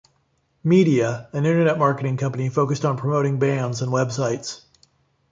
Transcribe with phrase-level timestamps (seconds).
[0.63, 4.65] Media, an Internet marketing company focused on promoting bands and Web sites.